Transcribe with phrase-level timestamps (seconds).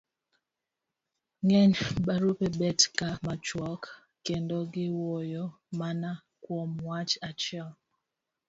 [1.45, 3.83] ng'eny barupe bet ga machuok
[4.25, 5.43] kendo giwuoyo
[5.79, 6.09] mana
[6.43, 7.69] kuom wach achiel.